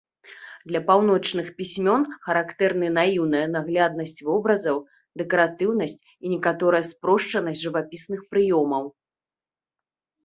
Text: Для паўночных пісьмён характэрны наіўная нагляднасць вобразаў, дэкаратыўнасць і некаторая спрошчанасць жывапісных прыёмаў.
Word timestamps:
Для 0.69 0.79
паўночных 0.87 1.47
пісьмён 1.59 2.01
характэрны 2.27 2.87
наіўная 2.97 3.43
нагляднасць 3.55 4.23
вобразаў, 4.29 4.77
дэкаратыўнасць 5.23 5.97
і 6.09 6.25
некаторая 6.35 6.83
спрошчанасць 6.91 7.61
жывапісных 7.67 8.21
прыёмаў. 8.33 8.83